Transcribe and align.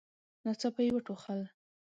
ناڅاپه 0.43 0.79
يې 0.85 0.91
وټوخل. 0.93 1.39